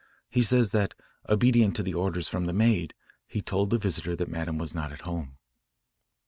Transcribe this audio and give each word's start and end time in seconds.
He 0.31 0.41
says 0.41 0.71
that, 0.71 0.95
obedient 1.29 1.75
to 1.75 1.83
the 1.83 1.93
orders 1.93 2.27
from 2.27 2.45
the 2.45 2.53
maid, 2.53 2.95
he 3.27 3.39
told 3.39 3.69
the 3.69 3.77
visitor 3.77 4.15
that 4.15 4.29
Madame 4.31 4.57
was 4.57 4.73
not 4.73 4.91
at 4.91 5.01
home." 5.01 5.37